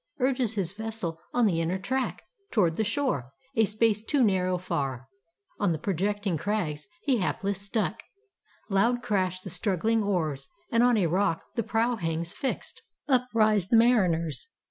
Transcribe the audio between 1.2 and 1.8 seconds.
on the inner